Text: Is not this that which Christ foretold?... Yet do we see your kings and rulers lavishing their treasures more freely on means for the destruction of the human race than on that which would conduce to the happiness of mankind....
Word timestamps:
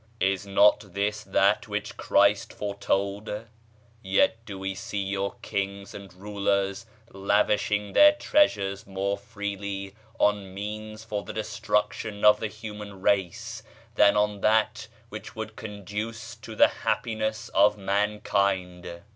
Is 0.19 0.47
not 0.47 0.95
this 0.95 1.23
that 1.25 1.67
which 1.67 1.95
Christ 1.95 2.51
foretold?... 2.53 3.45
Yet 4.01 4.43
do 4.47 4.57
we 4.57 4.73
see 4.73 4.97
your 5.03 5.35
kings 5.43 5.93
and 5.93 6.11
rulers 6.15 6.87
lavishing 7.11 7.93
their 7.93 8.11
treasures 8.13 8.87
more 8.87 9.15
freely 9.15 9.93
on 10.19 10.55
means 10.55 11.03
for 11.03 11.21
the 11.21 11.33
destruction 11.33 12.25
of 12.25 12.39
the 12.39 12.47
human 12.47 12.99
race 12.99 13.61
than 13.93 14.17
on 14.17 14.41
that 14.41 14.87
which 15.09 15.35
would 15.35 15.55
conduce 15.55 16.33
to 16.37 16.55
the 16.55 16.69
happiness 16.81 17.49
of 17.49 17.77
mankind.... 17.77 19.03